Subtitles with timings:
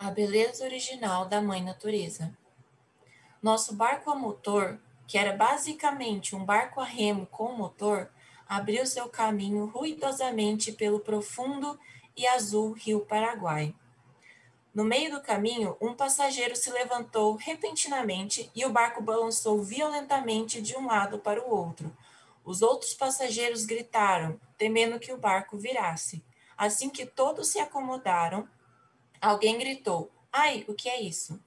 [0.00, 2.32] A beleza original da Mãe Natureza.
[3.42, 4.78] Nosso barco a motor,
[5.08, 8.08] que era basicamente um barco a remo com motor,
[8.48, 11.76] abriu seu caminho ruidosamente pelo profundo
[12.16, 13.74] e azul rio Paraguai.
[14.72, 20.76] No meio do caminho, um passageiro se levantou repentinamente e o barco balançou violentamente de
[20.76, 21.92] um lado para o outro.
[22.44, 26.24] Os outros passageiros gritaram, temendo que o barco virasse.
[26.56, 28.48] Assim que todos se acomodaram,
[29.20, 31.40] alguém gritou: Ai, o que é isso?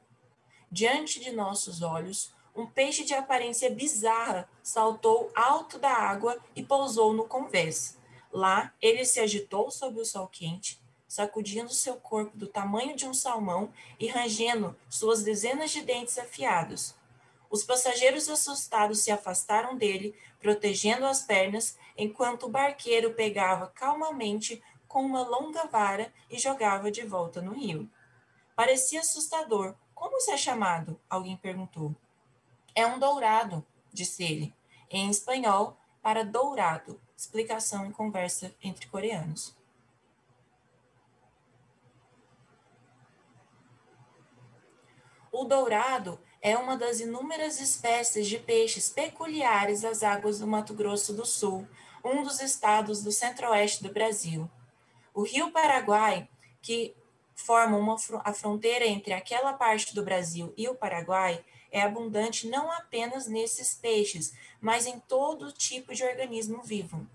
[0.72, 7.14] Diante de nossos olhos, um peixe de aparência bizarra saltou alto da água e pousou
[7.14, 7.98] no convés.
[8.32, 13.14] Lá, ele se agitou sob o sol quente, sacudindo seu corpo do tamanho de um
[13.14, 16.96] salmão e rangendo suas dezenas de dentes afiados.
[17.50, 25.06] Os passageiros assustados se afastaram dele, protegendo as pernas, enquanto o barqueiro pegava calmamente com
[25.06, 27.90] uma longa vara e jogava de volta no rio.
[28.54, 29.74] Parecia assustador.
[29.96, 31.00] Como se é chamado?
[31.10, 31.96] Alguém perguntou.
[32.76, 34.54] É um dourado, disse ele,
[34.90, 37.00] em espanhol, para dourado.
[37.16, 39.56] Explicação em conversa entre coreanos.
[45.32, 51.14] O dourado é uma das inúmeras espécies de peixes peculiares às águas do Mato Grosso
[51.14, 51.66] do Sul,
[52.04, 54.50] um dos estados do centro-oeste do Brasil.
[55.14, 56.30] O rio Paraguai,
[56.62, 56.96] que
[57.36, 62.72] forma uma, a fronteira entre aquela parte do Brasil e o Paraguai, é abundante não
[62.72, 67.08] apenas nesses peixes, mas em todo tipo de organismo vivo.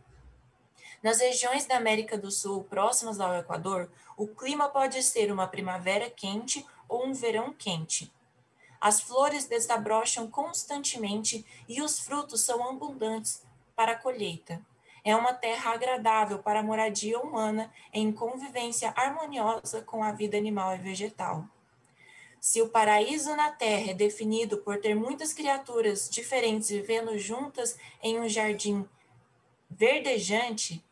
[1.02, 6.10] Nas regiões da América do Sul próximas ao Equador, o clima pode ser uma primavera
[6.10, 8.12] quente ou um verão quente.
[8.80, 13.42] As flores desabrocham constantemente e os frutos são abundantes
[13.74, 14.60] para a colheita.
[15.06, 20.74] É uma terra agradável para a moradia humana em convivência harmoniosa com a vida animal
[20.74, 21.44] e vegetal.
[22.40, 28.18] Se o paraíso na Terra é definido por ter muitas criaturas diferentes vivendo juntas em
[28.18, 28.84] um jardim
[29.70, 30.84] verdejante,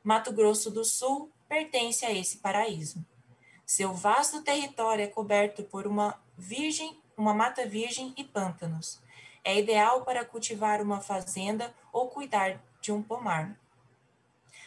[0.00, 3.04] Mato Grosso do Sul pertence a esse paraíso.
[3.66, 9.00] Seu vasto território é coberto por uma virgem, uma mata virgem e pântanos.
[9.42, 13.58] É ideal para cultivar uma fazenda ou cuidar de um pomar.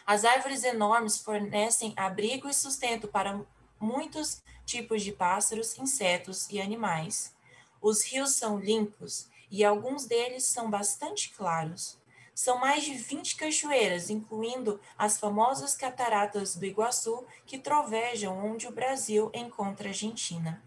[0.06, 3.40] As árvores enormes fornecem abrigo e sustento para
[3.80, 7.34] muitos tipos de pássaros, insetos e animais.
[7.81, 11.97] Os rios são limpos e alguns deles são bastante claros.
[12.35, 18.72] São mais de 20 cachoeiras, incluindo as famosas cataratas do Iguaçu, que trovejam onde o
[18.72, 20.62] Brasil encontra a Argentina.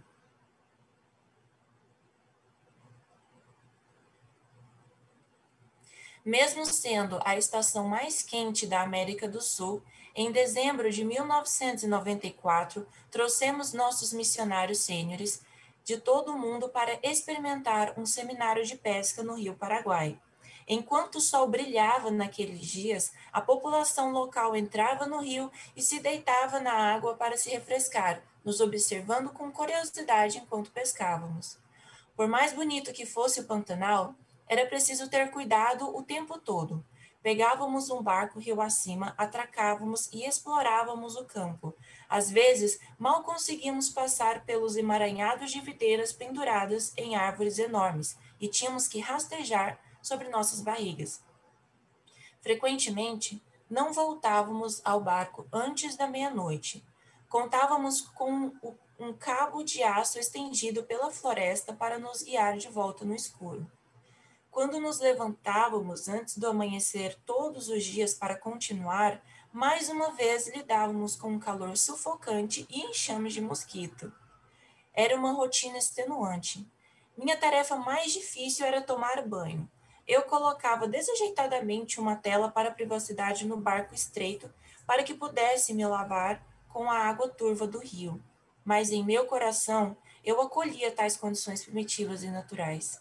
[6.25, 9.83] Mesmo sendo a estação mais quente da América do Sul,
[10.15, 15.43] em dezembro de 1994, trouxemos nossos missionários sêniores
[15.83, 20.17] de todo o mundo para experimentar um seminário de pesca no Rio Paraguai.
[20.69, 26.61] Enquanto o sol brilhava naqueles dias, a população local entrava no rio e se deitava
[26.61, 31.59] na água para se refrescar, nos observando com curiosidade enquanto pescávamos.
[32.15, 34.15] Por mais bonito que fosse o Pantanal,
[34.53, 36.85] era preciso ter cuidado o tempo todo.
[37.23, 41.75] Pegávamos um barco rio acima, atracávamos e explorávamos o campo.
[42.07, 48.87] Às vezes, mal conseguíamos passar pelos emaranhados de videiras penduradas em árvores enormes e tínhamos
[48.87, 51.23] que rastejar sobre nossas barrigas.
[52.43, 56.85] Frequentemente, não voltávamos ao barco antes da meia-noite.
[57.27, 58.53] Contávamos com
[58.99, 63.67] um cabo de aço estendido pela floresta para nos guiar de volta no escuro.
[64.53, 69.19] Quando nos levantávamos antes do amanhecer todos os dias para continuar,
[69.51, 74.13] mais uma vez lidávamos com um calor sufocante e enxames de mosquito.
[74.93, 76.71] Era uma rotina extenuante.
[77.17, 79.67] Minha tarefa mais difícil era tomar banho.
[80.07, 84.53] Eu colocava desajeitadamente uma tela para privacidade no barco estreito
[84.87, 88.23] para que pudesse me lavar com a água turva do rio.
[88.63, 93.01] Mas em meu coração eu acolhia tais condições primitivas e naturais.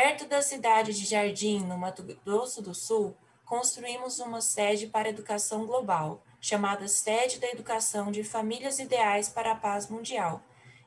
[0.00, 5.66] Perto da cidade de Jardim, no Mato Grosso do Sul, construímos uma sede para educação
[5.66, 10.40] global, chamada Sede da Educação de Famílias Ideais para a Paz Mundial,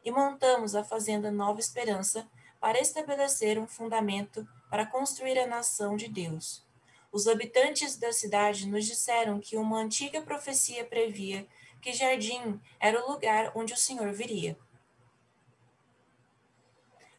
[0.06, 2.26] e montamos a Fazenda Nova Esperança
[2.58, 6.66] para estabelecer um fundamento para construir a nação de Deus.
[7.12, 11.46] Os habitantes da cidade nos disseram que uma antiga profecia previa
[11.82, 14.58] que Jardim era o lugar onde o Senhor viria.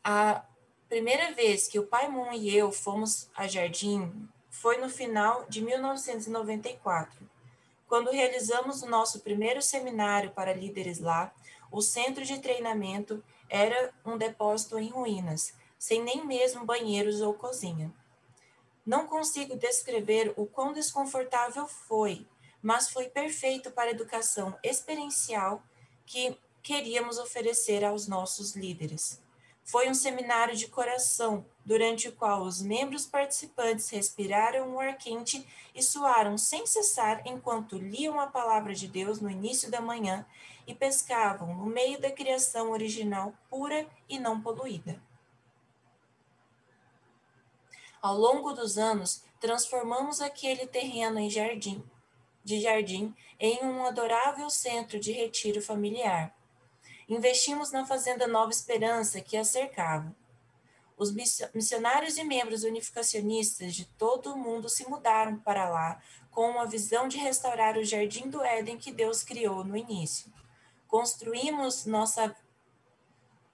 [0.02, 0.42] A
[0.92, 5.62] primeira vez que o Pai Moon e eu fomos a Jardim foi no final de
[5.62, 7.26] 1994,
[7.88, 11.32] Quando realizamos o nosso primeiro seminário para líderes lá,
[11.70, 17.90] o centro de treinamento era um depósito em ruínas, sem nem mesmo banheiros ou cozinha.
[18.84, 22.26] Não consigo descrever o quão desconfortável foi,
[22.60, 25.62] mas foi perfeito para a educação experiencial
[26.04, 29.22] que queríamos oferecer aos nossos líderes.
[29.64, 35.47] Foi um seminário de coração, durante o qual os membros participantes respiraram um ar quente
[35.75, 40.26] e suaram sem cessar enquanto liam a palavra de Deus no início da manhã
[40.67, 45.00] e pescavam no meio da criação original pura e não poluída.
[48.00, 51.82] Ao longo dos anos, transformamos aquele terreno em jardim,
[52.44, 56.35] de jardim em um adorável centro de retiro familiar.
[57.08, 60.14] Investimos na Fazenda Nova Esperança que a cercava.
[60.96, 61.12] Os
[61.52, 66.00] missionários e membros unificacionistas de todo o mundo se mudaram para lá
[66.31, 70.32] com uma visão de restaurar o jardim do Éden que Deus criou no início.
[70.87, 72.34] Construímos nossa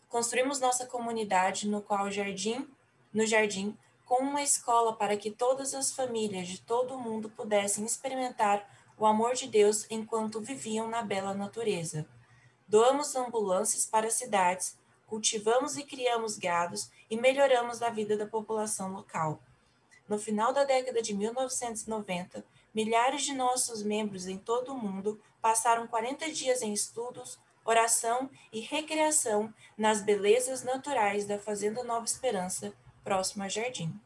[0.09, 2.67] construímos nossa comunidade no qual jardim,
[3.13, 7.85] no jardim, com uma escola para que todas as famílias de todo o mundo pudessem
[7.85, 8.67] experimentar
[8.97, 12.07] o amor de Deus enquanto viviam na bela natureza.
[12.69, 14.77] Doamos ambulâncias para cidades,
[15.07, 19.41] cultivamos e criamos gados e melhoramos a vida da população local.
[20.07, 22.45] No final da década de 1990,
[22.75, 28.61] milhares de nossos membros em todo o mundo passaram 40 dias em estudos, oração e
[28.61, 32.73] recreação nas belezas naturais da Fazenda Nova Esperança,
[33.03, 33.99] próximo a Jardim.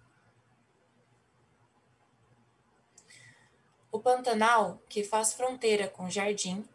[3.90, 6.66] O Pantanal, que faz fronteira com Jardim,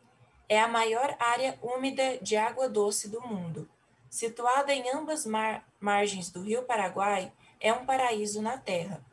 [0.49, 3.69] é a maior área úmida de água doce do mundo.
[4.09, 9.03] Situada em ambas mar margens do rio Paraguai, é um paraíso na Terra.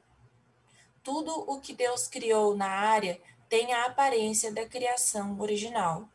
[1.03, 6.09] Tudo o que Deus criou na área tem a aparência da criação original.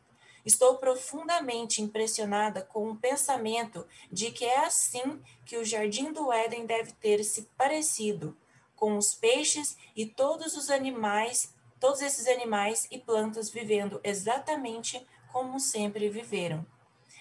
[0.45, 6.65] Estou profundamente impressionada com o pensamento de que é assim que o jardim do Éden
[6.65, 8.35] deve ter se parecido,
[8.75, 15.59] com os peixes e todos os animais todos esses animais e plantas vivendo exatamente como
[15.59, 16.65] sempre viveram.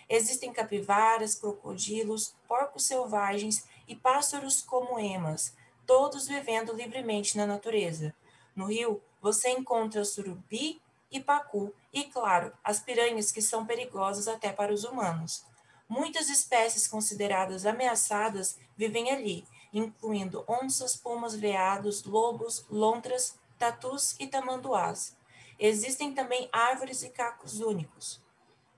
[0.09, 5.55] Existem capivaras, crocodilos, porcos selvagens e pássaros como emas,
[5.87, 8.15] todos vivendo livremente na natureza.
[8.57, 14.53] No rio, você encontra surubi e pacu, e, claro, as piranhas que são perigosas até
[14.53, 15.45] para os humanos.
[15.89, 25.17] Muitas espécies consideradas ameaçadas vivem ali, incluindo onças, pumas, veados, lobos, lontras, tatus e tamanduás.
[25.59, 28.23] Existem também árvores e cacos únicos.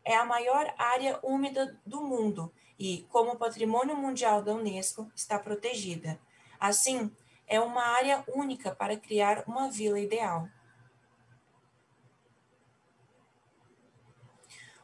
[0.04, 6.18] É a maior área úmida do mundo e, como patrimônio mundial da Unesco, está protegida.
[6.58, 7.14] Assim,
[7.46, 10.48] é uma área única para criar uma vila ideal.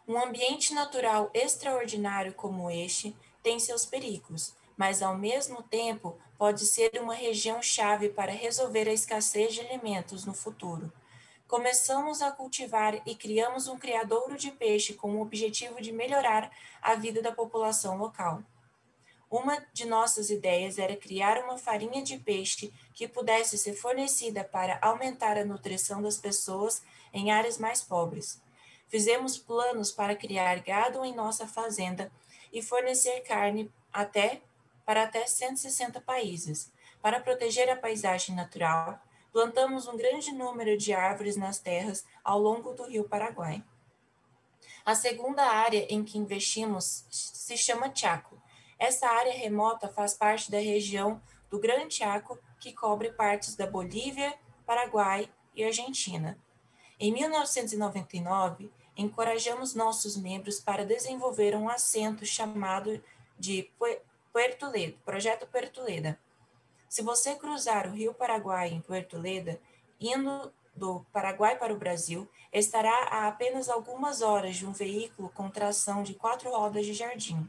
[0.06, 6.90] Um ambiente natural extraordinário como este tem seus perigos, mas ao mesmo tempo pode ser
[7.00, 10.93] uma região chave para resolver a escassez de alimentos no futuro.
[11.49, 16.50] Começamos a cultivar e criamos um criadouro de peixe com o objetivo de melhorar
[16.82, 18.43] a vida da população local.
[19.31, 24.79] Uma de nossas ideias era criar uma farinha de peixe que pudesse ser fornecida para
[24.81, 26.82] aumentar a nutrição das pessoas
[27.12, 28.40] em áreas mais pobres.
[28.88, 32.10] Fizemos planos para criar gado em nossa fazenda
[32.53, 34.43] e fornecer carne até
[34.86, 36.72] para até 160 países.
[37.02, 38.98] Para proteger a paisagem natural,
[39.32, 43.62] plantamos um grande número de árvores nas terras ao longo do rio Paraguai.
[44.84, 48.40] A segunda área em que investimos se chama Chaco.
[48.78, 54.32] Essa área remota faz parte da região do Grande Chaco, que cobre partes da Bolívia,
[54.64, 56.38] Paraguai e Argentina.
[56.98, 63.02] Em 1999, encorajamos nossos membros para desenvolver um assento chamado
[63.38, 63.70] de
[64.36, 64.66] Puerto
[65.02, 66.20] Projeto Puerto Leda.
[66.90, 69.58] Se você cruzar o Rio Paraguai em Puerto Leda,
[69.98, 75.48] indo do Paraguai para o Brasil, estará a apenas algumas horas de um veículo com
[75.48, 77.48] tração de quatro rodas de jardim.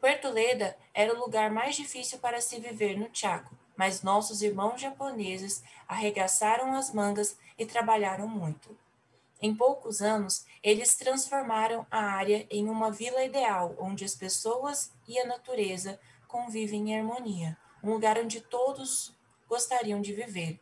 [0.00, 4.80] Puerto Leda era o lugar mais difícil para se viver no Chaco, mas nossos irmãos
[4.80, 8.74] japoneses arregaçaram as mangas e trabalharam muito.
[9.40, 15.18] Em poucos anos, eles transformaram a área em uma vila ideal, onde as pessoas e
[15.18, 19.16] a natureza convivem em harmonia, um lugar onde todos
[19.48, 20.60] gostariam de viver.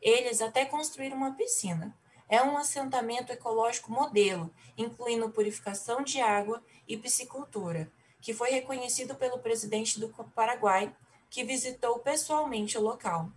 [0.00, 1.96] Eles até construíram uma piscina.
[2.28, 9.38] É um assentamento ecológico modelo, incluindo purificação de água e piscicultura, que foi reconhecido pelo
[9.38, 10.94] presidente do Paraguai,
[11.30, 13.30] que visitou pessoalmente o local.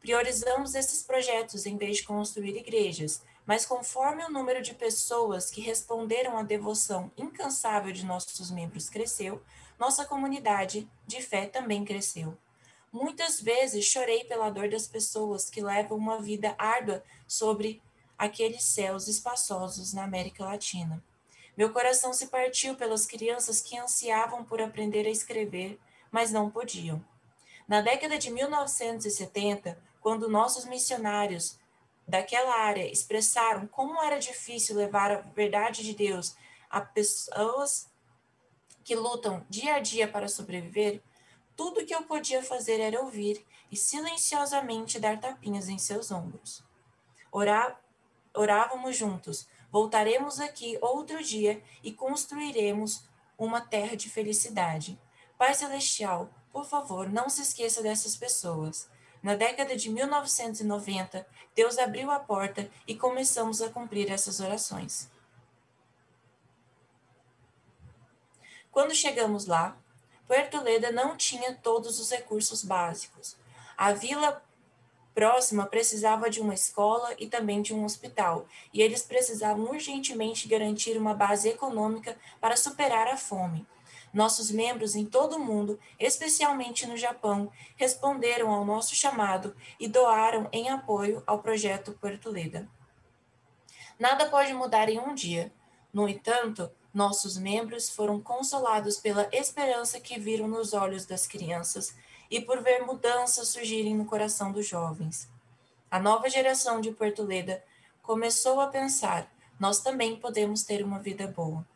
[0.00, 5.60] Priorizamos esses projetos em vez de construir igrejas, mas conforme o número de pessoas que
[5.60, 9.42] responderam à devoção incansável de nossos membros cresceu,
[9.78, 12.36] nossa comunidade de fé também cresceu.
[12.92, 17.82] Muitas vezes chorei pela dor das pessoas que levam uma vida árdua sobre
[18.16, 21.02] aqueles céus espaçosos na América Latina.
[21.56, 25.78] Meu coração se partiu pelas crianças que ansiavam por aprender a escrever,
[26.10, 27.04] mas não podiam.
[27.66, 31.58] Na década de 1970, quando nossos missionários
[32.06, 36.36] daquela área expressaram como era difícil levar a verdade de Deus
[36.68, 37.88] a pessoas
[38.82, 41.02] que lutam dia a dia para sobreviver,
[41.56, 46.62] tudo que eu podia fazer era ouvir e silenciosamente dar tapinhas em seus ombros.
[47.32, 47.80] Orá,
[48.34, 49.48] orávamos juntos.
[49.70, 53.08] Voltaremos aqui outro dia e construiremos
[53.38, 55.00] uma terra de felicidade.
[55.38, 58.88] Pai Celestial, por favor, não se esqueça dessas pessoas.
[59.24, 61.26] Na década de 1990,
[61.56, 65.08] Deus abriu a porta e começamos a cumprir essas orações.
[68.70, 69.78] Quando chegamos lá,
[70.28, 73.34] Puerto Leda não tinha todos os recursos básicos.
[73.78, 74.44] A vila
[75.14, 80.98] próxima precisava de uma escola e também de um hospital, e eles precisavam urgentemente garantir
[80.98, 83.66] uma base econômica para superar a fome.
[84.14, 90.48] Nossos membros em todo o mundo, especialmente no Japão, responderam ao nosso chamado e doaram
[90.52, 92.68] em apoio ao projeto Porto Leda.
[93.98, 95.52] Nada pode mudar em um dia.
[95.92, 101.92] No entanto, nossos membros foram consolados pela esperança que viram nos olhos das crianças
[102.30, 105.28] e por ver mudanças surgirem no coração dos jovens.
[105.90, 107.64] A nova geração de Porto Leda
[108.00, 109.28] começou a pensar:
[109.58, 111.66] nós também podemos ter uma vida boa.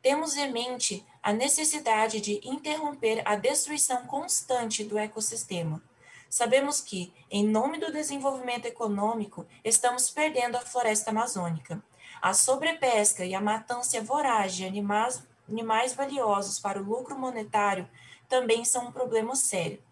[0.00, 5.82] Temos em mente a necessidade de interromper a destruição constante do ecossistema.
[6.30, 11.82] Sabemos que, em nome do desenvolvimento econômico, estamos perdendo a floresta amazônica.
[12.20, 17.88] A sobrepesca e a matança voraz de animais, animais valiosos para o lucro monetário
[18.28, 19.82] também são um problema sério.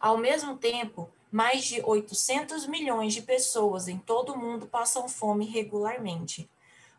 [0.00, 5.44] Ao mesmo tempo, mais de 800 milhões de pessoas em todo o mundo passam fome
[5.44, 6.48] regularmente.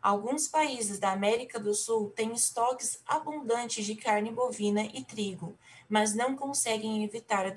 [0.02, 5.54] Alguns países da América do Sul têm estoques abundantes de carne bovina e trigo,
[5.88, 7.54] mas não conseguem evitar a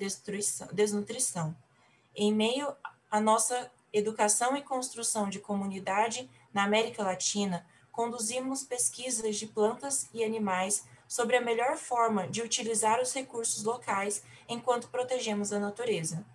[0.74, 1.56] desnutrição.
[2.14, 2.76] Em meio
[3.10, 10.22] à nossa educação e construção de comunidade na América Latina, conduzimos pesquisas de plantas e
[10.22, 16.26] animais sobre a melhor forma de utilizar os recursos locais enquanto protegemos a natureza.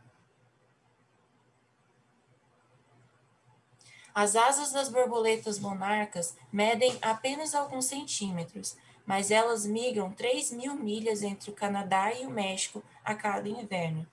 [4.20, 11.22] As asas das borboletas monarcas medem apenas alguns centímetros, mas elas migram 3 mil milhas
[11.22, 14.04] entre o Canadá e o México a cada inverno.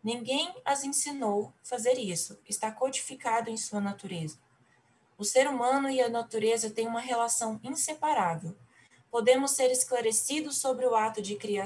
[0.00, 4.38] Ninguém as ensinou fazer isso, está codificado em sua natureza.
[5.18, 8.54] O ser humano e a natureza têm uma relação inseparável.
[9.10, 11.64] Podemos ser esclarecidos sobre o ato de, cria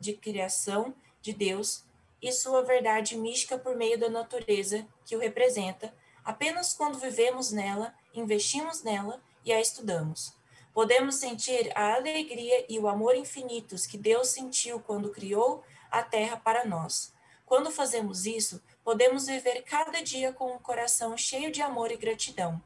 [0.00, 1.84] de criação de Deus
[2.22, 5.92] e sua verdade mística por meio da natureza que o representa
[6.28, 10.34] apenas quando vivemos nela, investimos nela e a estudamos.
[10.74, 16.36] Podemos sentir a alegria e o amor infinitos que Deus sentiu quando criou a terra
[16.36, 17.14] para nós.
[17.46, 22.62] Quando fazemos isso, podemos viver cada dia com um coração cheio de amor e gratidão.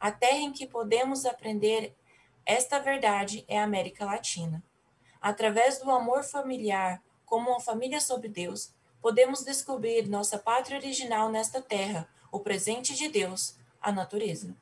[0.00, 1.94] A terra em que podemos aprender
[2.44, 4.60] esta verdade é a América Latina.
[5.20, 11.62] Através do amor familiar, como uma família sobre Deus, podemos descobrir nossa pátria original nesta
[11.62, 14.54] terra, o presente de Deus, a natureza.